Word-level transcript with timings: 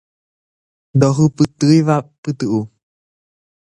Ndohupytýiva 0.95 1.95
pytu'u 2.21 2.61